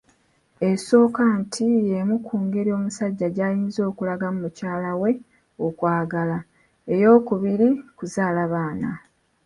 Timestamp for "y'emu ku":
1.89-2.35